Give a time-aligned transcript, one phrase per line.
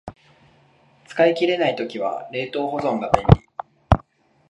[1.05, 3.47] 使い切れない時は冷凍保存が便利